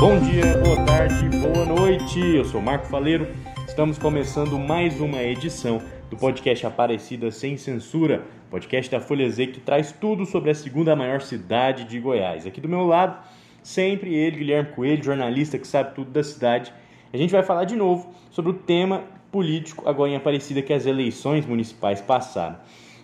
Bom 0.00 0.18
dia, 0.18 0.56
boa 0.64 0.82
tarde, 0.86 1.28
boa 1.28 1.66
noite. 1.66 2.18
Eu 2.18 2.42
sou 2.42 2.62
Marco 2.62 2.86
Faleiro. 2.86 3.28
Estamos 3.68 3.98
começando 3.98 4.58
mais 4.58 4.98
uma 4.98 5.22
edição 5.22 5.82
do 6.08 6.16
podcast 6.16 6.66
Aparecida 6.66 7.30
Sem 7.30 7.58
Censura, 7.58 8.24
podcast 8.50 8.90
da 8.90 8.98
Folha 8.98 9.28
Z 9.28 9.48
que 9.48 9.60
traz 9.60 9.92
tudo 9.92 10.24
sobre 10.24 10.52
a 10.52 10.54
segunda 10.54 10.96
maior 10.96 11.20
cidade 11.20 11.84
de 11.84 12.00
Goiás. 12.00 12.46
Aqui 12.46 12.62
do 12.62 12.68
meu 12.68 12.86
lado, 12.86 13.22
sempre 13.62 14.14
ele, 14.14 14.38
Guilherme 14.38 14.72
Coelho, 14.72 15.04
jornalista 15.04 15.58
que 15.58 15.66
sabe 15.66 15.94
tudo 15.94 16.10
da 16.10 16.24
cidade. 16.24 16.72
A 17.12 17.18
gente 17.18 17.30
vai 17.30 17.42
falar 17.42 17.64
de 17.64 17.76
novo 17.76 18.10
sobre 18.30 18.52
o 18.52 18.54
tema 18.54 19.04
político 19.30 19.86
agora 19.86 20.10
em 20.10 20.16
Aparecida 20.16 20.62
que 20.62 20.72
as 20.72 20.86
eleições 20.86 21.44
municipais 21.44 22.00
passaram. 22.00 22.56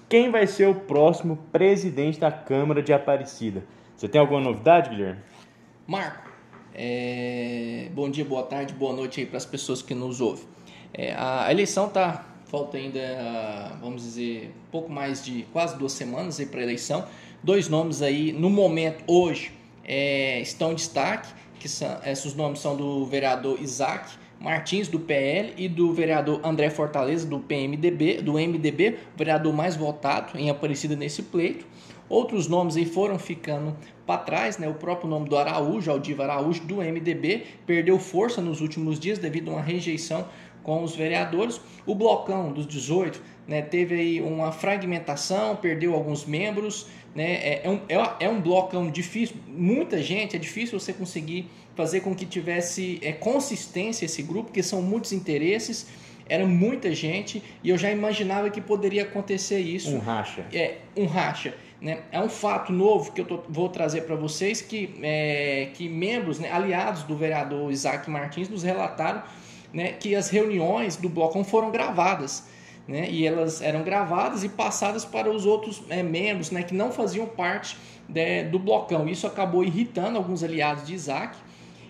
Quem 0.09 0.31
vai 0.31 0.47
ser 0.47 0.67
o 0.67 0.75
próximo 0.75 1.37
presidente 1.53 2.19
da 2.19 2.33
Câmara 2.33 2.83
de 2.83 2.95
Aparecida? 2.95 3.65
Você 3.95 4.09
tem 4.09 4.19
alguma 4.19 4.41
novidade, 4.41 4.89
Guilherme? 4.89 5.21
Marco, 5.87 6.36
é, 6.79 7.89
bom 7.95 8.11
dia, 8.11 8.25
boa 8.25 8.43
tarde, 8.43 8.75
boa 8.75 8.93
noite 8.93 9.21
aí 9.21 9.27
para 9.27 9.39
as 9.39 9.47
pessoas 9.47 9.81
que 9.81 9.95
nos 9.95 10.21
ouvem. 10.21 10.45
É, 10.93 11.15
a 11.17 11.51
eleição 11.51 11.89
tá 11.89 12.27
falta 12.45 12.77
ainda, 12.77 13.01
vamos 13.81 14.03
dizer, 14.03 14.53
pouco 14.71 14.93
mais 14.93 15.25
de 15.25 15.47
quase 15.53 15.77
duas 15.79 15.93
semanas 15.93 16.39
para 16.45 16.61
a 16.61 16.63
eleição. 16.63 17.07
Dois 17.43 17.69
nomes 17.69 18.03
aí 18.03 18.31
no 18.31 18.51
momento 18.51 19.03
hoje 19.07 19.53
é, 19.85 20.39
estão 20.41 20.73
em 20.73 20.75
destaque, 20.75 21.29
que 21.59 21.69
são 21.69 21.99
esses 22.05 22.35
nomes 22.35 22.61
são 22.61 22.77
do 22.77 23.07
vereador 23.07 23.61
Isaac 23.61 24.11
Martins 24.39 24.89
do 24.89 25.01
PL 25.01 25.55
e 25.57 25.69
do 25.69 25.93
vereador 25.93 26.41
André 26.45 26.69
Fortaleza 26.69 27.27
do 27.27 27.39
PMDB, 27.41 28.21
do 28.21 28.35
MDB, 28.35 28.99
vereador 29.17 29.53
mais 29.53 29.77
votado 29.77 30.39
em 30.39 30.51
Aparecida 30.51 30.95
nesse 30.95 31.23
pleito. 31.23 31.67
Outros 32.09 32.47
nomes 32.47 32.77
aí 32.77 32.87
foram 32.87 33.19
ficando 33.19 33.77
para 34.07 34.19
trás, 34.19 34.59
né? 34.59 34.69
O 34.69 34.75
próprio 34.75 35.09
nome 35.09 35.29
do 35.29 35.37
Araújo, 35.37 35.91
Aldiva 35.91 36.23
Araújo, 36.23 36.63
do 36.63 36.77
MDB, 36.77 37.45
perdeu 37.67 37.99
força 37.99 38.41
nos 38.41 38.61
últimos 38.61 39.01
dias 39.01 39.19
devido 39.19 39.51
a 39.51 39.55
uma 39.55 39.63
rejeição 39.63 40.27
com 40.63 40.83
os 40.83 40.95
vereadores. 40.95 41.61
O 41.85 41.95
blocão 41.95 42.53
dos 42.53 42.67
18 42.67 43.21
né, 43.47 43.63
teve 43.63 43.95
aí 43.95 44.21
uma 44.21 44.51
fragmentação, 44.51 45.57
perdeu 45.57 45.95
alguns 45.95 46.25
membros. 46.25 46.87
Né, 47.15 47.35
é, 47.35 47.61
é, 47.65 47.71
um, 47.71 47.81
é, 47.89 48.27
é 48.27 48.29
um 48.29 48.41
blocão 48.41 48.91
difícil, 48.91 49.37
muita 49.49 50.03
gente, 50.03 50.37
é 50.37 50.39
difícil 50.39 50.79
você 50.79 50.93
conseguir 50.93 51.49
fazer 51.75 52.01
com 52.01 52.15
que 52.15 52.27
tivesse 52.27 52.99
é, 53.03 53.13
consistência 53.13 54.05
esse 54.05 54.23
grupo, 54.23 54.45
porque 54.47 54.63
são 54.63 54.83
muitos 54.83 55.13
interesses 55.13 55.87
era 56.29 56.47
muita 56.47 56.95
gente 56.95 57.43
e 57.63 57.71
eu 57.71 57.79
já 57.79 57.91
imaginava 57.91 58.51
que 58.51 58.61
poderia 58.61 59.03
acontecer 59.03 59.61
isso. 59.61 59.95
Um 59.95 59.99
racha. 59.99 60.45
É, 60.53 60.79
um 60.97 61.07
racha. 61.07 61.55
Né? 61.81 62.01
É 62.11 62.21
um 62.21 62.29
fato 62.29 62.73
novo 62.73 63.13
que 63.13 63.21
eu 63.21 63.25
tô, 63.25 63.43
vou 63.49 63.69
trazer 63.69 64.03
para 64.03 64.17
vocês 64.17 64.61
que, 64.61 64.95
é, 65.03 65.71
que 65.75 65.89
membros, 65.89 66.39
né, 66.39 66.51
aliados 66.51 67.03
do 67.03 67.17
vereador 67.17 67.71
Isaac 67.71 68.11
Martins, 68.11 68.49
nos 68.49 68.63
relataram 68.63 69.23
né, 69.73 69.93
que 69.93 70.15
as 70.15 70.31
reuniões 70.31 70.97
do 70.97 71.09
Blocão 71.09 71.45
foram 71.45 71.71
gravadas. 71.71 72.49
Né, 72.89 73.09
e 73.11 73.27
elas 73.27 73.61
eram 73.61 73.83
gravadas 73.83 74.45
e 74.45 74.49
passadas 74.49 75.05
para 75.05 75.29
os 75.29 75.45
outros 75.45 75.83
é, 75.89 76.05
membros 76.05 76.53
né, 76.53 76.63
que 76.63 76.73
não 76.73 76.93
faziam 76.93 77.27
parte 77.27 77.77
né, 78.09 78.45
do 78.45 78.61
blocão. 78.61 79.09
Isso 79.09 79.27
acabou 79.27 79.65
irritando 79.65 80.17
alguns 80.17 80.45
aliados 80.45 80.87
de 80.87 80.95
Isaac, 80.95 81.37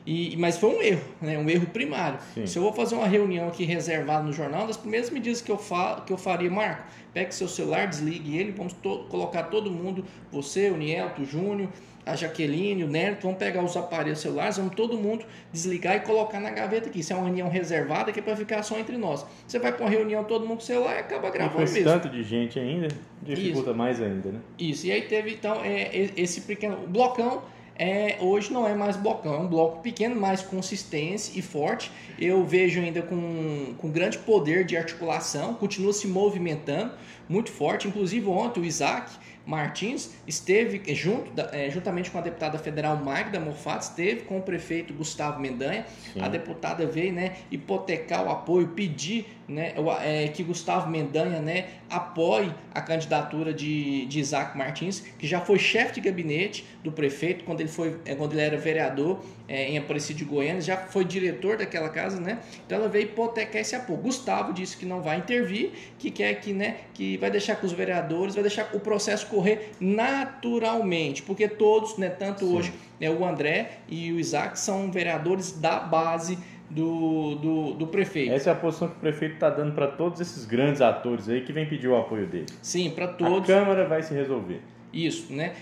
e, 0.06 0.36
mas 0.36 0.56
foi 0.56 0.70
um 0.70 0.80
erro, 0.80 1.02
né? 1.20 1.36
um 1.36 1.50
erro 1.50 1.66
primário. 1.66 2.18
Sim. 2.32 2.46
Se 2.46 2.56
eu 2.56 2.62
vou 2.62 2.72
fazer 2.72 2.94
uma 2.94 3.08
reunião 3.08 3.48
aqui 3.48 3.64
reservada 3.64 4.22
no 4.22 4.32
jornal, 4.32 4.66
das 4.66 4.76
primeiras 4.76 5.10
medidas 5.10 5.42
que 5.42 5.50
eu, 5.50 5.58
fa 5.58 6.02
que 6.06 6.12
eu 6.12 6.16
faria, 6.16 6.48
Marco, 6.48 6.84
pegue 7.12 7.34
seu 7.34 7.48
celular, 7.48 7.86
desligue 7.86 8.38
ele, 8.38 8.52
vamos 8.52 8.72
to 8.74 9.06
colocar 9.08 9.44
todo 9.44 9.70
mundo, 9.70 10.04
você, 10.30 10.70
o 10.70 10.76
Nielto, 10.76 11.22
o 11.22 11.24
Júnior, 11.24 11.68
a 12.06 12.14
Jaqueline, 12.14 12.84
o 12.84 12.86
Neto, 12.86 13.22
vamos 13.22 13.36
pegar 13.36 13.64
os 13.64 13.76
aparelhos 13.76 14.20
celulares, 14.20 14.56
vamos 14.56 14.76
todo 14.76 14.96
mundo 14.96 15.24
desligar 15.52 15.96
e 15.96 16.00
colocar 16.00 16.38
na 16.38 16.50
gaveta 16.50 16.88
aqui. 16.88 17.00
Isso 17.00 17.12
é 17.12 17.16
uma 17.16 17.24
reunião 17.24 17.48
reservada 17.48 18.12
que 18.12 18.20
é 18.20 18.22
para 18.22 18.36
ficar 18.36 18.62
só 18.62 18.78
entre 18.78 18.96
nós. 18.96 19.26
Você 19.44 19.58
vai 19.58 19.72
para 19.72 19.84
uma 19.84 19.90
reunião 19.90 20.22
todo 20.22 20.42
mundo 20.42 20.58
com 20.58 20.62
o 20.62 20.66
celular 20.66 20.94
e 20.94 20.98
acaba 21.00 21.28
gravando 21.30 21.68
e 21.68 21.72
mesmo. 21.72 21.82
tanto 21.82 22.08
de 22.08 22.22
gente 22.22 22.60
ainda, 22.60 22.86
dificulta 23.20 23.70
Isso. 23.70 23.78
mais 23.78 24.00
ainda, 24.00 24.30
né? 24.30 24.38
Isso, 24.56 24.86
e 24.86 24.92
aí 24.92 25.02
teve 25.02 25.32
então 25.32 25.60
é, 25.64 25.90
esse 26.16 26.42
pequeno 26.42 26.86
blocão 26.86 27.42
é, 27.78 28.16
hoje 28.20 28.52
não 28.52 28.66
é 28.66 28.74
mais 28.74 28.96
blocão, 28.96 29.34
é 29.34 29.38
um 29.38 29.46
bloco 29.46 29.82
pequeno, 29.82 30.18
mais 30.18 30.42
consistência 30.42 31.38
e 31.38 31.42
forte. 31.42 31.90
Eu 32.18 32.44
vejo 32.44 32.80
ainda 32.80 33.02
com, 33.02 33.74
com 33.76 33.90
grande 33.90 34.18
poder 34.18 34.64
de 34.64 34.76
articulação, 34.76 35.54
continua 35.54 35.92
se 35.92 36.06
movimentando 36.06 36.92
muito 37.28 37.50
forte. 37.50 37.86
Inclusive 37.86 38.26
ontem 38.26 38.60
o 38.60 38.64
Isaac 38.64 39.10
Martins 39.46 40.10
esteve 40.26 40.82
junto, 40.92 41.30
é, 41.52 41.70
juntamente 41.70 42.10
com 42.10 42.18
a 42.18 42.20
deputada 42.20 42.58
federal 42.58 42.96
Magda 42.96 43.38
Mofato, 43.38 43.84
esteve 43.84 44.22
com 44.22 44.38
o 44.38 44.42
prefeito 44.42 44.92
Gustavo 44.92 45.40
Mendanha. 45.40 45.86
Sim. 46.12 46.20
A 46.20 46.28
deputada 46.28 46.84
veio 46.84 47.12
né, 47.12 47.36
hipotecar 47.50 48.26
o 48.26 48.30
apoio, 48.30 48.68
pedir 48.68 49.24
né, 49.46 49.74
é, 50.02 50.26
que 50.28 50.42
Gustavo 50.42 50.90
Mendanha 50.90 51.40
né, 51.40 51.68
apoie 51.88 52.52
a 52.74 52.80
candidatura 52.80 53.54
de, 53.54 54.06
de 54.06 54.18
Isaac 54.18 54.58
Martins, 54.58 55.00
que 55.16 55.28
já 55.28 55.40
foi 55.40 55.60
chefe 55.60 55.94
de 55.94 56.00
gabinete 56.00 56.66
do 56.82 56.90
prefeito 56.90 57.44
quando 57.44 57.60
ele, 57.60 57.68
foi, 57.68 58.00
é, 58.04 58.16
quando 58.16 58.32
ele 58.32 58.40
era 58.40 58.56
vereador 58.56 59.20
em 59.48 59.78
Aparecido 59.78 60.18
de 60.18 60.24
Goiânia, 60.24 60.60
já 60.60 60.76
foi 60.76 61.04
diretor 61.04 61.56
daquela 61.56 61.88
casa, 61.88 62.20
né? 62.20 62.40
Então 62.66 62.78
ela 62.78 62.88
veio 62.88 63.04
hipotecar 63.04 63.62
esse 63.62 63.76
apoio. 63.76 64.00
Gustavo 64.00 64.52
disse 64.52 64.76
que 64.76 64.84
não 64.84 65.00
vai 65.00 65.18
intervir, 65.18 65.70
que 66.00 66.10
quer 66.10 66.34
que, 66.40 66.52
né, 66.52 66.78
que 66.92 67.16
vai 67.16 67.30
deixar 67.30 67.54
com 67.54 67.64
os 67.64 67.72
vereadores, 67.72 68.34
vai 68.34 68.42
deixar 68.42 68.68
o 68.74 68.80
processo 68.80 69.28
correr 69.36 69.72
naturalmente, 69.78 71.22
porque 71.22 71.46
todos, 71.46 71.98
né, 71.98 72.08
tanto 72.08 72.46
Sim. 72.46 72.56
hoje 72.56 72.72
né, 72.98 73.10
o 73.10 73.22
André 73.22 73.80
e 73.86 74.10
o 74.10 74.18
Isaac 74.18 74.58
são 74.58 74.90
vereadores 74.90 75.52
da 75.52 75.78
base 75.78 76.38
do, 76.70 77.34
do, 77.36 77.72
do, 77.74 77.86
prefeito. 77.86 78.32
Essa 78.32 78.50
é 78.50 78.52
a 78.52 78.56
posição 78.56 78.88
que 78.88 78.96
o 78.96 79.00
prefeito 79.00 79.34
está 79.34 79.50
dando 79.50 79.74
para 79.74 79.86
todos 79.88 80.20
esses 80.20 80.46
grandes 80.46 80.80
atores 80.80 81.28
aí 81.28 81.42
que 81.42 81.52
vem 81.52 81.66
pedir 81.68 81.86
o 81.86 81.96
apoio 81.96 82.26
dele. 82.26 82.46
Sim, 82.62 82.90
para 82.90 83.08
todos. 83.08 83.48
A 83.48 83.54
Câmara 83.54 83.86
vai 83.86 84.02
se 84.02 84.14
resolver. 84.14 84.60
Isso, 84.92 85.32
né? 85.32 85.54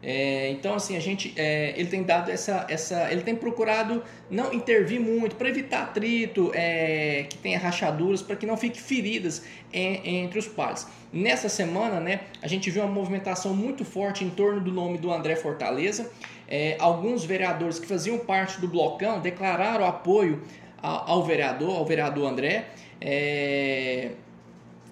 É, 0.00 0.50
então 0.50 0.74
assim 0.74 0.96
a 0.96 1.00
gente 1.00 1.34
é, 1.36 1.74
ele 1.76 1.88
tem 1.88 2.04
dado 2.04 2.30
essa, 2.30 2.64
essa 2.68 3.10
ele 3.10 3.22
tem 3.22 3.34
procurado 3.34 4.04
não 4.30 4.52
intervir 4.52 5.00
muito 5.00 5.34
para 5.34 5.48
evitar 5.48 5.82
atrito 5.82 6.52
é, 6.54 7.26
que 7.28 7.36
tenha 7.38 7.58
rachaduras 7.58 8.22
para 8.22 8.36
que 8.36 8.46
não 8.46 8.56
fique 8.56 8.80
feridas 8.80 9.42
em, 9.72 10.20
entre 10.22 10.38
os 10.38 10.46
pares. 10.46 10.86
Nessa 11.12 11.48
semana 11.48 11.98
né 11.98 12.20
a 12.40 12.46
gente 12.46 12.70
viu 12.70 12.84
uma 12.84 12.92
movimentação 12.92 13.52
muito 13.52 13.84
forte 13.84 14.22
em 14.22 14.30
torno 14.30 14.60
do 14.60 14.70
nome 14.70 14.98
do 14.98 15.12
André 15.12 15.34
Fortaleza. 15.34 16.08
É, 16.46 16.76
alguns 16.78 17.24
vereadores 17.24 17.80
que 17.80 17.86
faziam 17.86 18.18
parte 18.18 18.60
do 18.60 18.68
blocão 18.68 19.20
declararam 19.20 19.84
apoio 19.84 20.42
ao, 20.80 21.10
ao 21.10 21.24
vereador 21.24 21.76
ao 21.76 21.84
vereador 21.84 22.30
André. 22.30 22.66
É, 23.00 24.12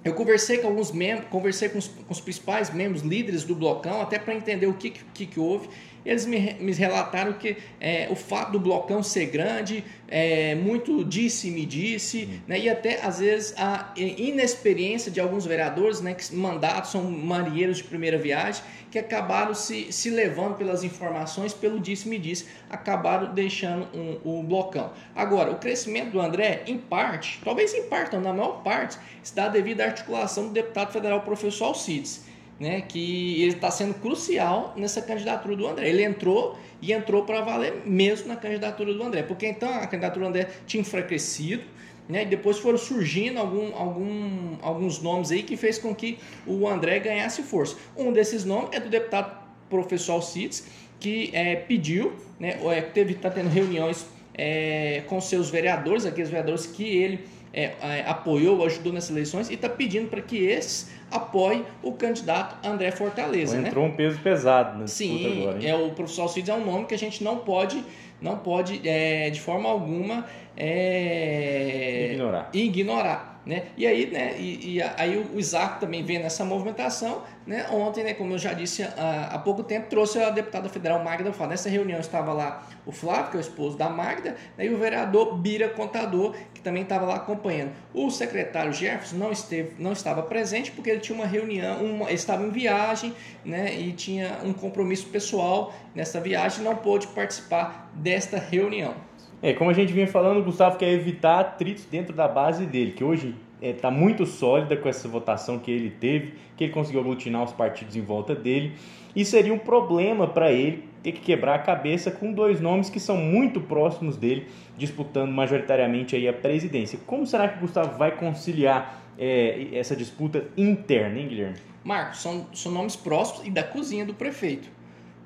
eu 0.06 0.14
conversei 0.14 0.58
com 0.58 0.68
alguns 0.68 0.92
membros, 0.92 1.28
conversei 1.28 1.68
com 1.68 1.78
os, 1.78 1.88
com 1.88 2.12
os 2.12 2.20
principais 2.20 2.72
membros, 2.72 3.02
líderes 3.02 3.42
do 3.42 3.56
blocão, 3.56 4.00
até 4.00 4.20
para 4.20 4.34
entender 4.34 4.68
o 4.68 4.74
que, 4.74 4.90
que, 4.90 5.26
que 5.26 5.40
houve. 5.40 5.68
Eles 6.04 6.24
me, 6.24 6.54
me 6.60 6.72
relataram 6.72 7.32
que 7.32 7.56
é, 7.80 8.06
o 8.08 8.14
fato 8.14 8.52
do 8.52 8.60
blocão 8.60 9.02
ser 9.02 9.26
grande, 9.26 9.82
é, 10.08 10.54
muito 10.54 11.04
disse 11.04 11.50
me 11.50 11.66
disse, 11.66 12.40
né, 12.46 12.58
e 12.58 12.68
até 12.68 13.04
às 13.04 13.18
vezes 13.18 13.54
a 13.56 13.92
inexperiência 13.96 15.10
de 15.10 15.20
alguns 15.20 15.44
vereadores, 15.44 16.00
né, 16.00 16.14
que 16.14 16.34
mandatos 16.34 16.92
são 16.92 17.02
marinheiros 17.04 17.78
de 17.78 17.84
primeira 17.84 18.18
viagem, 18.18 18.62
que 18.90 18.98
acabaram 18.98 19.54
se, 19.54 19.92
se 19.92 20.10
levando 20.10 20.56
pelas 20.56 20.84
informações, 20.84 21.52
pelo 21.52 21.80
disse-me 21.80 22.18
disse, 22.18 22.46
acabaram 22.70 23.34
deixando 23.34 23.86
um, 23.94 24.38
um 24.38 24.44
blocão. 24.44 24.92
Agora, 25.14 25.50
o 25.50 25.58
crescimento 25.58 26.12
do 26.12 26.20
André, 26.20 26.62
em 26.66 26.78
parte, 26.78 27.40
talvez 27.44 27.74
em 27.74 27.84
parte, 27.84 28.14
não, 28.14 28.22
na 28.22 28.32
maior 28.32 28.62
parte, 28.62 28.96
está 29.22 29.48
devido 29.48 29.80
à 29.80 29.86
articulação 29.86 30.46
do 30.46 30.52
deputado 30.52 30.92
federal 30.92 31.20
professor 31.22 31.66
Alcides 31.66 32.24
né, 32.58 32.80
que 32.80 33.42
ele 33.42 33.52
está 33.52 33.70
sendo 33.70 33.94
crucial 33.94 34.72
nessa 34.76 35.02
candidatura 35.02 35.56
do 35.56 35.66
André. 35.66 35.88
Ele 35.88 36.02
entrou 36.02 36.58
e 36.80 36.92
entrou 36.92 37.24
para 37.24 37.40
valer 37.40 37.82
mesmo 37.84 38.28
na 38.28 38.36
candidatura 38.36 38.92
do 38.92 39.02
André, 39.02 39.22
porque 39.22 39.46
então 39.46 39.68
a 39.68 39.86
candidatura 39.86 40.24
do 40.24 40.28
André 40.28 40.48
tinha 40.66 40.80
enfraquecido, 40.80 41.62
né, 42.08 42.22
e 42.22 42.26
depois 42.26 42.58
foram 42.58 42.78
surgindo 42.78 43.38
algum, 43.38 43.74
algum, 43.74 44.56
alguns 44.62 45.02
nomes 45.02 45.32
aí 45.32 45.42
que 45.42 45.56
fez 45.56 45.76
com 45.76 45.94
que 45.94 46.18
o 46.46 46.68
André 46.68 47.00
ganhasse 47.00 47.42
força. 47.42 47.76
Um 47.96 48.12
desses 48.12 48.44
nomes 48.44 48.70
é 48.72 48.80
do 48.80 48.88
deputado 48.88 49.44
professor 49.68 50.12
Alcides, 50.12 50.68
que 51.00 51.30
é, 51.32 51.56
pediu, 51.56 52.12
né, 52.38 52.58
é, 52.64 52.80
teve 52.80 53.12
está 53.12 53.28
tendo 53.28 53.48
reuniões 53.48 54.06
é, 54.34 55.02
com 55.08 55.20
seus 55.20 55.50
vereadores, 55.50 56.06
aqueles 56.06 56.30
vereadores 56.30 56.66
que 56.66 56.84
ele 56.84 57.24
é, 57.56 57.72
é, 57.80 58.04
apoiou, 58.06 58.62
ajudou 58.66 58.92
nessas 58.92 59.08
eleições 59.10 59.48
e 59.48 59.54
está 59.54 59.66
pedindo 59.66 60.08
para 60.08 60.20
que 60.20 60.36
esses 60.44 60.90
apoiem 61.10 61.64
o 61.82 61.92
candidato 61.92 62.54
André 62.66 62.90
Fortaleza. 62.90 63.58
Né? 63.58 63.68
Entrou 63.68 63.86
né? 63.86 63.92
um 63.92 63.96
peso 63.96 64.20
pesado 64.20 64.86
Sim, 64.86 65.40
agora, 65.40 65.64
é, 65.66 65.74
o 65.74 65.90
professor 65.92 66.22
Alcides 66.22 66.50
é 66.50 66.54
um 66.54 66.66
nome 66.66 66.84
que 66.84 66.94
a 66.94 66.98
gente 66.98 67.24
não 67.24 67.38
pode, 67.38 67.82
não 68.20 68.36
pode 68.36 68.86
é, 68.86 69.30
de 69.30 69.40
forma 69.40 69.70
alguma 69.70 70.26
é, 70.54 72.10
ignorar. 72.12 72.50
ignorar. 72.52 73.35
Né? 73.46 73.66
E 73.76 73.86
aí, 73.86 74.10
né, 74.10 74.34
e, 74.36 74.74
e 74.74 74.82
aí 74.82 75.16
o 75.16 75.38
Isaac 75.38 75.78
também 75.78 76.02
vendo 76.02 76.24
essa 76.24 76.44
movimentação, 76.44 77.22
né, 77.46 77.64
ontem, 77.70 78.02
né, 78.02 78.12
como 78.12 78.34
eu 78.34 78.38
já 78.38 78.52
disse 78.52 78.82
há, 78.82 79.30
há 79.30 79.38
pouco 79.38 79.62
tempo, 79.62 79.88
trouxe 79.88 80.20
a 80.20 80.30
deputada 80.30 80.68
federal 80.68 81.04
Magda 81.04 81.32
Fala. 81.32 81.50
Nessa 81.50 81.68
reunião 81.68 82.00
estava 82.00 82.32
lá 82.32 82.66
o 82.84 82.90
Flávio, 82.90 83.30
que 83.30 83.36
é 83.36 83.38
o 83.38 83.40
esposo 83.40 83.78
da 83.78 83.88
Magda, 83.88 84.36
né, 84.58 84.66
e 84.66 84.70
o 84.70 84.76
vereador 84.76 85.38
Bira 85.38 85.68
Contador, 85.68 86.34
que 86.52 86.60
também 86.60 86.82
estava 86.82 87.06
lá 87.06 87.14
acompanhando. 87.14 87.70
O 87.94 88.10
secretário 88.10 88.72
Jefferson 88.72 89.16
não, 89.16 89.30
esteve, 89.30 89.80
não 89.80 89.92
estava 89.92 90.24
presente 90.24 90.72
porque 90.72 90.90
ele 90.90 91.00
tinha 91.00 91.16
uma 91.16 91.26
reunião, 91.26 91.84
uma, 91.84 92.10
estava 92.10 92.42
em 92.42 92.50
viagem 92.50 93.14
né, 93.44 93.72
e 93.72 93.92
tinha 93.92 94.40
um 94.42 94.52
compromisso 94.52 95.06
pessoal 95.06 95.72
nessa 95.94 96.20
viagem 96.20 96.64
não 96.64 96.74
pôde 96.74 97.06
participar 97.06 97.92
desta 97.94 98.38
reunião. 98.38 99.06
É, 99.42 99.52
como 99.52 99.70
a 99.70 99.72
gente 99.72 99.92
vinha 99.92 100.06
falando, 100.06 100.38
o 100.38 100.42
Gustavo 100.42 100.78
quer 100.78 100.90
evitar 100.90 101.40
atritos 101.40 101.84
dentro 101.84 102.14
da 102.14 102.26
base 102.26 102.64
dele, 102.64 102.92
que 102.92 103.04
hoje 103.04 103.34
está 103.60 103.66
é, 103.66 103.72
tá 103.72 103.90
muito 103.90 104.24
sólida 104.26 104.76
com 104.76 104.88
essa 104.88 105.08
votação 105.08 105.58
que 105.58 105.70
ele 105.70 105.90
teve, 105.90 106.34
que 106.56 106.64
ele 106.64 106.72
conseguiu 106.72 107.00
aglutinar 107.00 107.42
os 107.44 107.52
partidos 107.52 107.96
em 107.96 108.00
volta 108.00 108.34
dele. 108.34 108.72
E 109.14 109.24
seria 109.24 109.52
um 109.52 109.58
problema 109.58 110.26
para 110.26 110.52
ele 110.52 110.84
ter 111.02 111.12
que 111.12 111.20
quebrar 111.20 111.54
a 111.54 111.58
cabeça 111.58 112.10
com 112.10 112.32
dois 112.32 112.60
nomes 112.60 112.90
que 112.90 113.00
são 113.00 113.16
muito 113.16 113.60
próximos 113.60 114.16
dele, 114.16 114.46
disputando 114.76 115.30
majoritariamente 115.30 116.16
aí 116.16 116.28
a 116.28 116.32
presidência. 116.32 116.98
Como 117.06 117.26
será 117.26 117.48
que 117.48 117.58
o 117.58 117.60
Gustavo 117.60 117.96
vai 117.96 118.10
conciliar 118.10 119.00
é, 119.18 119.68
essa 119.72 119.94
disputa 119.96 120.44
interna, 120.56 121.18
hein, 121.18 121.28
Guilherme? 121.28 121.56
Marcos, 121.84 122.20
são, 122.20 122.46
são 122.52 122.72
nomes 122.72 122.96
próximos 122.96 123.46
e 123.46 123.50
da 123.50 123.62
cozinha 123.62 124.04
do 124.04 124.12
prefeito. 124.12 124.68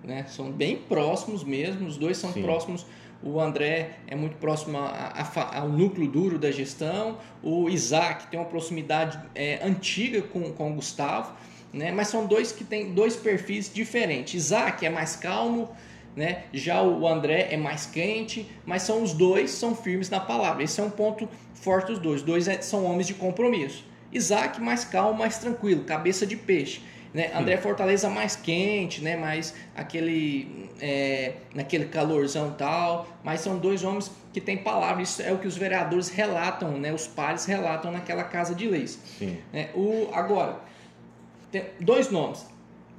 Né? 0.04 0.24
São 0.28 0.52
bem 0.52 0.76
próximos 0.76 1.42
mesmo, 1.42 1.86
os 1.86 1.96
dois 1.96 2.16
são 2.16 2.32
Sim. 2.32 2.42
próximos 2.42 2.86
o 3.22 3.38
André 3.40 3.98
é 4.06 4.16
muito 4.16 4.36
próximo 4.36 4.78
a, 4.78 5.28
a, 5.34 5.58
ao 5.58 5.68
núcleo 5.68 6.08
duro 6.08 6.38
da 6.38 6.50
gestão, 6.50 7.18
o 7.42 7.68
Isaac 7.68 8.28
tem 8.28 8.40
uma 8.40 8.46
proximidade 8.48 9.20
é, 9.34 9.60
antiga 9.62 10.22
com, 10.22 10.52
com 10.52 10.72
o 10.72 10.74
Gustavo, 10.74 11.32
né? 11.72 11.92
mas 11.92 12.08
são 12.08 12.26
dois 12.26 12.50
que 12.50 12.64
têm 12.64 12.92
dois 12.94 13.16
perfis 13.16 13.72
diferentes. 13.72 14.34
Isaac 14.34 14.84
é 14.84 14.90
mais 14.90 15.16
calmo, 15.16 15.68
né? 16.16 16.44
já 16.52 16.82
o 16.82 17.06
André 17.06 17.48
é 17.50 17.56
mais 17.56 17.86
quente, 17.86 18.50
mas 18.64 18.82
são 18.82 19.02
os 19.02 19.12
dois 19.12 19.50
são 19.50 19.74
firmes 19.74 20.08
na 20.08 20.20
palavra. 20.20 20.62
Esse 20.62 20.80
é 20.80 20.82
um 20.82 20.90
ponto 20.90 21.28
forte 21.54 21.88
dos 21.88 22.00
dois. 22.00 22.20
Os 22.20 22.26
dois 22.26 22.48
é, 22.48 22.60
são 22.62 22.84
homens 22.84 23.06
de 23.06 23.14
compromisso. 23.14 23.84
Isaac 24.12 24.60
mais 24.60 24.84
calmo, 24.84 25.18
mais 25.18 25.38
tranquilo, 25.38 25.84
cabeça 25.84 26.26
de 26.26 26.36
peixe. 26.36 26.82
Né? 27.12 27.32
André 27.34 27.56
Fortaleza 27.56 28.08
mais 28.08 28.36
quente, 28.36 29.02
né? 29.02 29.16
mais 29.16 29.54
aquele 29.74 30.70
é, 30.80 31.34
naquele 31.54 31.86
calorzão 31.86 32.52
tal, 32.52 33.08
mas 33.24 33.40
são 33.40 33.58
dois 33.58 33.82
homens 33.82 34.10
que 34.32 34.40
têm 34.40 34.58
palavras, 34.58 35.10
isso 35.10 35.22
é 35.22 35.32
o 35.32 35.38
que 35.38 35.48
os 35.48 35.56
vereadores 35.56 36.08
relatam, 36.08 36.78
né? 36.78 36.92
os 36.92 37.08
pares 37.08 37.46
relatam 37.46 37.90
naquela 37.90 38.22
casa 38.22 38.54
de 38.54 38.68
leis. 38.68 38.98
Sim. 39.18 39.38
É, 39.52 39.70
o, 39.74 40.08
agora, 40.12 40.60
tem 41.50 41.64
dois 41.80 42.10
nomes. 42.10 42.46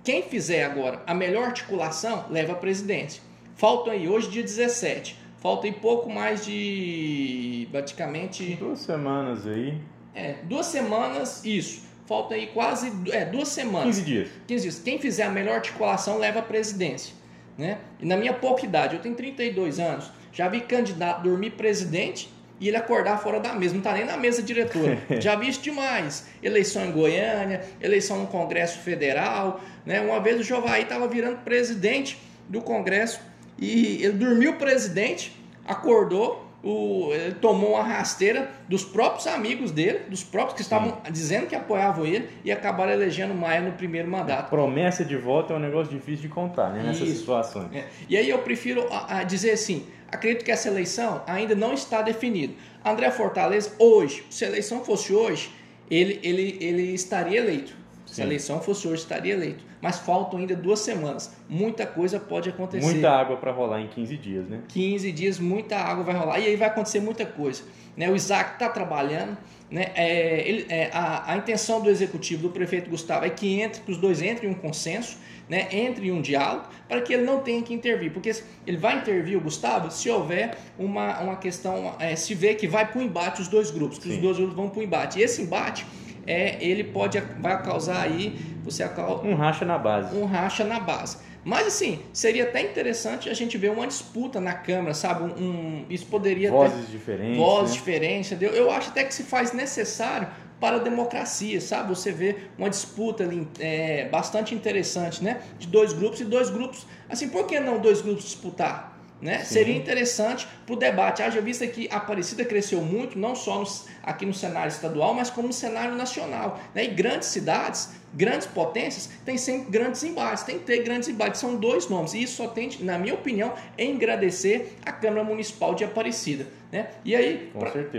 Quem 0.04 0.24
fizer 0.24 0.66
agora 0.66 1.02
a 1.08 1.14
melhor 1.14 1.46
articulação 1.46 2.26
leva 2.30 2.54
a 2.54 2.56
presidência. 2.56 3.22
Faltam 3.56 3.94
aí, 3.94 4.10
hoje 4.10 4.30
dia 4.30 4.42
17, 4.42 5.16
falta 5.38 5.68
aí 5.68 5.72
pouco 5.72 6.10
mais 6.10 6.44
de 6.44 7.68
praticamente... 7.72 8.56
Duas 8.56 8.80
semanas 8.80 9.48
aí. 9.48 9.80
É, 10.14 10.36
duas 10.44 10.66
semanas, 10.68 11.44
isso 11.46 11.92
falta 12.12 12.36
aí 12.36 12.48
quase 12.48 12.92
é, 13.10 13.24
duas 13.24 13.48
semanas. 13.48 13.96
15 13.96 14.02
dias. 14.02 14.30
15 14.46 14.64
dias. 14.64 14.80
Quem 14.80 15.00
fizer 15.00 15.24
a 15.24 15.30
melhor 15.30 15.56
articulação 15.56 16.18
leva 16.18 16.40
a 16.40 16.42
presidência. 16.42 17.16
Né? 17.58 17.78
E 18.02 18.06
na 18.06 18.18
minha 18.18 18.34
pouca 18.34 18.66
idade, 18.66 18.98
eu 18.98 19.02
tenho 19.02 19.16
32 19.16 19.80
anos, 19.80 20.12
já 20.34 20.50
vi 20.50 20.60
candidato 20.60 21.24
dormir 21.24 21.52
presidente 21.52 22.30
e 22.60 22.68
ele 22.68 22.76
acordar 22.76 23.18
fora 23.22 23.40
da 23.40 23.54
mesa, 23.54 23.74
não 23.74 23.80
está 23.80 23.94
nem 23.94 24.04
na 24.04 24.18
mesa 24.18 24.44
diretora. 24.44 24.98
já 25.22 25.36
vi 25.38 25.48
isso 25.48 25.62
demais. 25.62 26.28
Eleição 26.44 26.86
em 26.86 26.92
Goiânia, 26.92 27.62
eleição 27.80 28.20
no 28.20 28.28
Congresso 28.28 28.80
Federal. 28.80 29.62
Né? 29.86 30.02
Uma 30.02 30.20
vez 30.20 30.38
o 30.38 30.44
Jovaí 30.44 30.84
estava 30.84 31.08
virando 31.08 31.38
presidente 31.38 32.18
do 32.50 32.62
Congresso 32.62 33.22
e 33.58 34.04
ele 34.04 34.14
dormiu 34.14 34.58
presidente, 34.58 35.34
acordou, 35.66 36.51
o, 36.64 37.10
ele 37.12 37.36
tomou 37.36 37.72
uma 37.72 37.84
rasteira 37.84 38.52
dos 38.68 38.84
próprios 38.84 39.26
amigos 39.26 39.72
dele, 39.72 40.00
dos 40.08 40.24
próprios 40.24 40.56
que 40.56 40.62
estavam 40.62 40.90
Sim. 40.90 41.12
dizendo 41.12 41.48
que 41.48 41.56
apoiavam 41.56 42.06
ele 42.06 42.30
e 42.46 42.52
acabaram 42.52 42.92
elegendo 42.92 43.34
Maia 43.34 43.62
no 43.62 43.72
primeiro 43.72 44.08
mandato. 44.08 44.40
A 44.42 44.44
promessa 44.44 45.04
de 45.04 45.18
voto 45.18 45.54
é 45.54 45.56
um 45.56 45.60
negócio 45.60 45.92
difícil 45.92 46.22
de 46.22 46.30
contar, 46.30 46.70
né? 46.70 46.84
Nessas 46.84 47.08
Isso. 47.08 47.20
situações. 47.20 47.74
É. 47.74 47.88
E 48.08 48.16
aí 48.16 48.30
eu 48.30 48.40
prefiro 48.40 48.88
a, 48.92 49.20
a 49.20 49.24
dizer 49.24 49.52
assim: 49.52 49.88
acredito 50.12 50.46
que 50.46 50.52
essa 50.52 50.68
eleição 50.68 51.24
ainda 51.26 51.56
não 51.56 51.74
está 51.74 52.02
definida. 52.02 52.54
André 52.86 53.10
Fortaleza, 53.10 53.74
hoje, 53.80 54.24
se 54.30 54.46
a 54.46 54.48
eleição 54.48 54.84
fosse 54.84 55.14
hoje, 55.14 55.52
ele, 55.90 56.20
ele, 56.24 56.58
ele 56.62 56.94
estaria 56.94 57.40
eleito. 57.40 57.76
Sim. 58.12 58.16
Se 58.16 58.22
a 58.22 58.26
eleição 58.26 58.62
fosse 58.62 58.88
hoje, 58.88 59.02
estaria 59.02 59.34
eleito 59.34 59.72
mas 59.82 59.98
faltam 59.98 60.40
ainda 60.40 60.56
duas 60.56 60.80
semanas. 60.80 61.34
Muita 61.50 61.86
coisa 61.86 62.20
pode 62.20 62.48
acontecer. 62.50 62.86
Muita 62.86 63.10
água 63.10 63.36
para 63.38 63.52
rolar 63.52 63.82
em 63.82 63.88
15 63.88 64.18
dias, 64.18 64.48
né? 64.48 64.62
15 64.68 65.12
dias, 65.12 65.40
muita 65.40 65.76
água 65.78 66.04
vai 66.04 66.16
rolar. 66.16 66.40
E 66.40 66.46
aí 66.46 66.56
vai 66.56 66.68
acontecer 66.68 67.00
muita 67.00 67.26
coisa. 67.26 67.64
Né? 67.98 68.10
O 68.10 68.16
Isaac 68.16 68.54
está 68.54 68.70
trabalhando. 68.70 69.36
Né? 69.70 69.92
É, 69.96 70.48
ele, 70.48 70.66
é, 70.70 70.90
a, 70.94 71.32
a, 71.32 71.38
intenção 71.38 71.82
do 71.82 71.90
executivo, 71.90 72.44
do 72.44 72.50
prefeito 72.50 72.90
Gustavo, 72.90 73.26
é 73.26 73.30
que, 73.30 73.60
entre, 73.62 73.82
que 73.82 73.92
os 73.92 73.98
dois 73.98 74.22
entrem 74.22 74.52
em 74.52 74.54
um 74.54 74.58
consenso, 74.58 75.18
né? 75.50 75.70
entre 75.72 76.08
em 76.08 76.12
um 76.12 76.22
diálogo, 76.22 76.68
para 76.90 77.02
que 77.02 77.14
ele 77.14 77.24
não 77.24 77.40
tenha 77.40 77.64
que 77.64 77.74
intervir. 77.74 78.12
Porque 78.12 78.32
ele 78.68 78.78
vai 78.78 78.98
intervir, 78.98 79.38
o 79.38 79.42
Gustavo, 79.42 79.90
se 79.90 80.10
houver 80.10 80.58
uma, 80.78 81.22
uma 81.22 81.36
questão, 81.38 81.96
é, 82.00 82.16
se 82.18 82.36
vê 82.36 82.54
que 82.54 82.68
vai 82.68 82.86
para 82.86 83.00
o 83.00 83.02
embate 83.02 83.42
os 83.42 83.48
dois 83.48 83.72
grupos, 83.72 83.98
que 83.98 84.10
Sim. 84.10 84.16
os 84.16 84.18
dois 84.18 84.38
grupos 84.38 84.56
vão 84.56 84.70
para 84.70 84.80
o 84.82 84.84
embate. 84.84 85.20
E 85.20 85.24
esse 85.24 85.42
embate 85.42 85.86
é, 86.26 86.64
ele 86.64 86.84
pode 86.84 87.20
vai 87.40 87.62
causar 87.64 88.02
aí 88.02 88.40
você 88.64 88.84
um 89.24 89.36
racha 89.36 89.66
na 89.66 89.78
base. 89.78 90.16
Um 90.16 90.26
racha 90.26 90.64
na 90.64 90.80
base. 90.80 91.18
Mas 91.44 91.68
assim, 91.68 92.00
seria 92.14 92.44
até 92.44 92.62
interessante 92.62 93.28
a 93.30 93.34
gente 93.34 93.58
ver 93.58 93.72
uma 93.72 93.88
disputa 93.88 94.40
na 94.40 94.54
Câmara, 94.54 94.94
sabe? 94.94 95.24
Um, 95.24 95.44
um 95.44 95.86
isso 95.90 96.06
poderia 96.06 96.52
Vozes 96.52 96.86
ter, 96.86 96.92
diferentes. 96.92 97.38
Vozes 97.38 97.72
né? 97.72 97.78
diferentes, 97.78 98.32
entendeu? 98.32 98.54
Eu 98.54 98.72
acho 98.72 98.90
até 98.90 99.04
que 99.04 99.14
se 99.14 99.24
faz 99.24 99.52
necessário 99.52 100.28
para 100.60 100.76
a 100.76 100.80
democracia, 100.80 101.60
sabe? 101.60 101.90
Você 101.90 102.12
vê 102.12 102.36
uma 102.56 102.70
disputa 102.70 103.24
ali 103.24 103.48
é, 103.60 104.08
bastante 104.10 104.54
interessante, 104.54 105.24
né? 105.24 105.42
De 105.58 105.66
dois 105.66 105.92
grupos 105.92 106.22
e 106.22 106.26
dois 106.26 106.52
grupos. 106.52 106.86
Assim, 107.10 107.30
por 107.30 107.48
que 107.48 107.60
não 107.60 107.80
dois 107.80 108.02
grupos 108.02 108.26
disputar? 108.26 108.91
Né? 109.22 109.44
Seria 109.44 109.76
interessante 109.76 110.48
para 110.66 110.74
o 110.74 110.76
debate. 110.76 111.22
Haja 111.22 111.40
vista 111.40 111.68
que 111.68 111.88
a 111.92 111.98
Aparecida 111.98 112.44
cresceu 112.44 112.82
muito, 112.82 113.20
não 113.20 113.36
só 113.36 113.60
no, 113.60 113.68
aqui 114.02 114.26
no 114.26 114.34
cenário 114.34 114.70
estadual, 114.70 115.14
mas 115.14 115.30
como 115.30 115.48
no 115.48 115.54
cenário 115.54 115.96
nacional. 115.96 116.60
Né? 116.74 116.86
E 116.86 116.88
grandes 116.88 117.28
cidades, 117.28 117.92
grandes 118.14 118.48
potências, 118.48 119.10
têm 119.24 119.38
sempre 119.38 119.70
grandes 119.70 120.04
embates, 120.04 120.44
tem 120.44 120.58
que 120.58 120.66
ter 120.66 120.82
grandes 120.82 121.08
embates. 121.08 121.40
São 121.40 121.56
dois 121.56 121.88
nomes. 121.88 122.16
E 122.16 122.24
isso 122.24 122.38
só 122.38 122.48
tem, 122.48 122.70
na 122.80 122.98
minha 122.98 123.14
opinião, 123.14 123.54
engrandecer 123.78 124.70
a 124.84 124.92
Câmara 124.92 125.24
Municipal 125.24 125.76
de 125.76 125.84
Aparecida. 125.84 126.48
Né? 126.72 126.90
E 127.06 127.16
aí, 127.16 127.52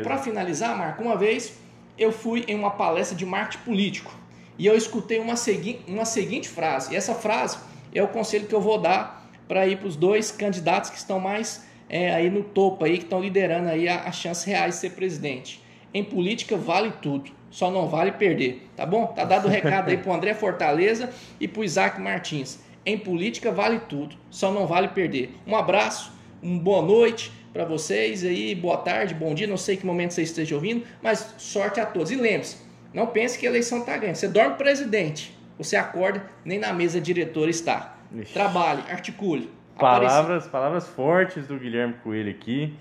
para 0.02 0.18
finalizar, 0.18 0.76
Marco, 0.76 1.04
uma 1.04 1.16
vez 1.16 1.52
eu 1.96 2.10
fui 2.10 2.44
em 2.48 2.56
uma 2.56 2.72
palestra 2.72 3.16
de 3.16 3.24
marketing 3.24 3.64
político 3.64 4.12
e 4.58 4.66
eu 4.66 4.76
escutei 4.76 5.18
uma, 5.18 5.36
segui 5.36 5.80
uma 5.86 6.04
seguinte 6.04 6.48
frase. 6.48 6.92
E 6.92 6.96
essa 6.96 7.14
frase 7.14 7.58
é 7.94 8.02
o 8.02 8.08
conselho 8.08 8.46
que 8.46 8.54
eu 8.54 8.60
vou 8.60 8.78
dar 8.78 9.21
para 9.48 9.66
ir 9.66 9.78
para 9.78 9.88
os 9.88 9.96
dois 9.96 10.30
candidatos 10.30 10.90
que 10.90 10.96
estão 10.96 11.20
mais 11.20 11.66
é, 11.88 12.12
aí 12.12 12.30
no 12.30 12.42
topo 12.42 12.84
aí, 12.84 12.98
que 12.98 13.04
estão 13.04 13.20
liderando 13.20 13.68
aí 13.68 13.88
a, 13.88 14.04
a 14.04 14.12
chance 14.12 14.48
reais 14.48 14.74
de 14.74 14.80
ser 14.80 14.90
presidente. 14.90 15.62
Em 15.92 16.02
política 16.02 16.56
vale 16.56 16.92
tudo, 17.02 17.30
só 17.50 17.70
não 17.70 17.86
vale 17.86 18.12
perder, 18.12 18.66
tá 18.74 18.86
bom? 18.86 19.06
Tá 19.08 19.24
dado 19.24 19.46
o 19.46 19.50
recado 19.50 19.90
aí 19.90 19.98
para 19.98 20.10
o 20.10 20.14
André 20.16 20.32
Fortaleza 20.32 21.10
e 21.38 21.46
para 21.46 21.60
o 21.60 21.64
Isaac 21.64 22.00
Martins. 22.00 22.60
Em 22.84 22.96
política 22.96 23.52
vale 23.52 23.78
tudo, 23.80 24.16
só 24.30 24.50
não 24.50 24.66
vale 24.66 24.88
perder. 24.88 25.34
Um 25.46 25.54
abraço, 25.54 26.12
uma 26.42 26.58
boa 26.58 26.82
noite 26.82 27.30
para 27.52 27.66
vocês 27.66 28.24
aí, 28.24 28.54
boa 28.54 28.78
tarde, 28.78 29.14
bom 29.14 29.34
dia, 29.34 29.46
não 29.46 29.58
sei 29.58 29.76
que 29.76 29.84
momento 29.84 30.14
você 30.14 30.22
esteja 30.22 30.54
ouvindo, 30.54 30.84
mas 31.02 31.34
sorte 31.36 31.78
a 31.78 31.84
todos. 31.84 32.10
E 32.10 32.16
lembre-se, 32.16 32.56
não 32.94 33.06
pense 33.06 33.38
que 33.38 33.46
a 33.46 33.50
eleição 33.50 33.80
está 33.80 33.96
ganhando. 33.98 34.16
Você 34.16 34.28
dorme 34.28 34.56
presidente, 34.56 35.36
você 35.58 35.76
acorda, 35.76 36.24
nem 36.44 36.58
na 36.58 36.72
mesa 36.72 36.98
diretora 37.00 37.50
está. 37.50 37.98
Ixi. 38.14 38.32
Trabalhe, 38.32 38.82
articule. 38.90 39.50
Palavras, 39.78 40.46
palavras 40.46 40.86
fortes 40.88 41.46
do 41.46 41.58
Guilherme 41.58 41.94
Coelho 42.02 42.30
aqui. 42.30 42.74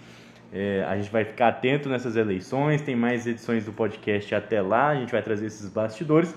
É, 0.53 0.83
a 0.87 0.97
gente 0.97 1.09
vai 1.09 1.23
ficar 1.23 1.47
atento 1.47 1.87
nessas 1.87 2.15
eleições. 2.15 2.81
Tem 2.81 2.95
mais 2.95 3.25
edições 3.25 3.65
do 3.65 3.71
podcast 3.71 4.35
até 4.35 4.61
lá. 4.61 4.89
A 4.89 4.95
gente 4.95 5.11
vai 5.11 5.21
trazer 5.21 5.45
esses 5.45 5.69
bastidores. 5.69 6.35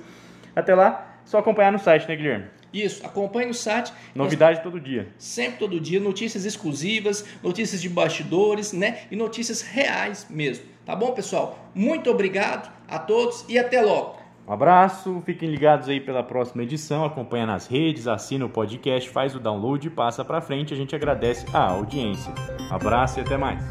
Até 0.55 0.75
lá, 0.75 1.19
só 1.25 1.39
acompanhar 1.39 1.73
no 1.73 1.79
site, 1.79 2.07
né, 2.09 2.15
Guilherme? 2.15 2.47
Isso, 2.73 3.05
acompanhe 3.07 3.47
no 3.47 3.55
site. 3.55 3.93
Novidade 4.15 4.63
todo 4.63 4.81
dia. 4.81 5.09
Sempre 5.17 5.59
todo 5.59 5.79
dia, 5.79 6.01
notícias 6.01 6.45
exclusivas, 6.45 7.25
notícias 7.43 7.81
de 7.81 7.89
bastidores, 7.89 8.73
né? 8.73 9.03
E 9.11 9.17
notícias 9.17 9.63
reais 9.63 10.27
mesmo. 10.29 10.65
Tá 10.85 10.95
bom, 10.95 11.13
pessoal? 11.13 11.71
Muito 11.75 12.11
obrigado 12.11 12.71
a 12.89 12.99
todos 12.99 13.45
e 13.49 13.59
até 13.59 13.81
logo. 13.81 14.24
Um 14.47 14.53
abraço, 14.53 15.23
fiquem 15.25 15.51
ligados 15.51 15.89
aí 15.89 16.01
pela 16.01 16.23
próxima 16.23 16.63
edição, 16.63 17.05
acompanha 17.05 17.47
nas 17.47 17.67
redes, 17.67 18.07
assina 18.07 18.45
o 18.45 18.49
podcast, 18.49 19.09
faz 19.09 19.35
o 19.35 19.41
download 19.41 19.87
e 19.87 19.91
passa 19.91 20.23
para 20.23 20.41
frente. 20.41 20.75
A 20.75 20.77
gente 20.77 20.95
agradece 20.95 21.47
a 21.53 21.71
audiência. 21.71 22.33
Abraço 22.71 23.19
e 23.19 23.23
até 23.23 23.39
mais. 23.39 23.65